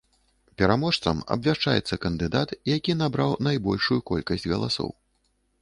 [0.61, 4.89] Пераможцам абвяшчаецца кандыдат, які набраў найбольшую колькасць галасоў.